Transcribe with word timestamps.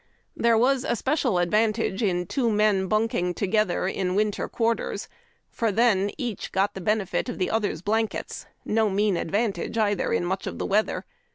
There 0.35 0.57
was 0.57 0.83
a 0.83 0.95
special 0.95 1.37
advantage 1.37 2.01
in 2.01 2.25
two 2.25 2.49
men 2.51 2.87
bunking 2.87 3.35
together 3.35 3.87
in 3.87 4.15
winter 4.15 4.49
quarters, 4.49 5.07
for 5.51 5.71
then 5.71 6.09
each 6.17 6.51
got 6.51 6.73
the 6.73 6.81
benefit 6.81 7.29
of 7.29 7.37
the 7.37 7.51
other's 7.51 7.83
blankets— 7.83 8.47
no 8.79 8.89
mean 8.89 9.15
advantage, 9.15 9.77
either, 9.77 10.11
in 10.11 10.23
mucli 10.23 10.47
of 10.47 10.57
the 10.57 10.65
weather. 10.65 11.05